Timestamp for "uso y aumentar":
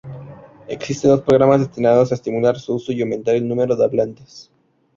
2.73-3.35